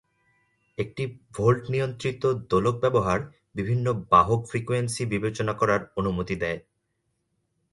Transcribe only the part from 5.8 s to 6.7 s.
অনুমতি দেয়।